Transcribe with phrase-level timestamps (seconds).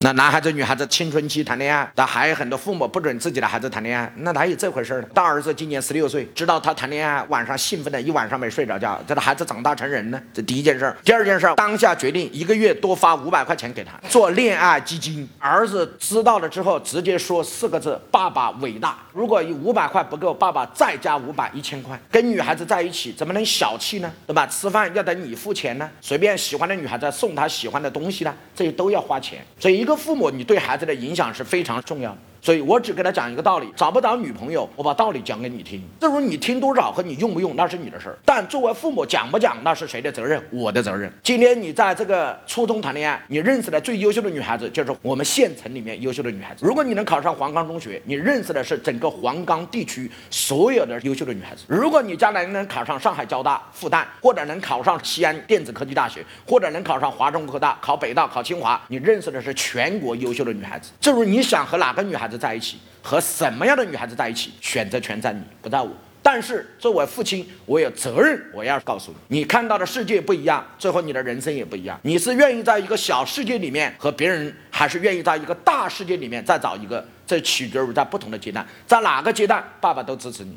[0.00, 5.08] 那男孩子、女孩子青春期谈恋爱，那还有很多父母不准自己的孩子谈恋爱，那哪有这回事儿呢？
[5.12, 8.96] 大儿子今年十六岁，知道他谈恋爱，晚上兴奋的一晚上没睡着觉。
[9.08, 10.96] 这个孩子长大成人呢，这第一件事儿。
[11.02, 15.28] 第二件事儿，当下决定一个月多发五百块钱给他做恋爱基金。
[15.40, 18.96] 儿子知道了之后，直接说四个字：爸爸伟大。
[19.12, 22.00] 如果有五百块不够，爸爸再加五百，一千块。
[22.08, 24.12] 跟女孩子在一起怎么能小气呢？
[24.28, 24.46] 对吧？
[24.46, 25.90] 吃饭要等你付钱呢？
[26.00, 28.32] 随便喜欢的女孩子送她喜欢的东西呢？
[28.54, 29.44] 这些都要花钱。
[29.58, 32.18] 所以一个父母，你对孩子的影响是非常重要的。
[32.40, 35.82] 所以我只给他讲一个道理：找不着女朋友，我把道理讲给你听。
[36.00, 38.18] 至于你听多少和你用不用，那是你的事儿。
[38.24, 40.42] 但作为父母，讲不讲那是谁的责任？
[40.50, 41.12] 我的责任。
[41.22, 46.64] 今天你在这个初中谈恋爱，你认识的最优秀的女孩子就是我们县城里面优秀的女孩子。
[46.64, 51.64] 如果你能考上黄冈中学，你认识的是整个黄冈地区所有的优秀的女孩子。
[51.66, 60.90] 如果你将来能考上上海交大、复旦，或者能考上西安电子科技大学，或者能考上华中科大、考北大、考清华，你认识的是全国优秀的女孩子。
[61.00, 65.90] 至于你想和哪个女孩孩子在一起，和什么样的女孩子在一起，选择权在你，不在我。
[66.22, 71.98] 但是作为父亲，我有责任，我要告诉你，你看到的世界不一样，最后你的人生也不一样。
[72.02, 77.02] 你是愿意在一个小世界里面和别人，还是愿意在一个大世界里面再找一个？
[77.26, 80.54] 这取决于在不同的阶段，在哪个阶段，爸爸都支持你。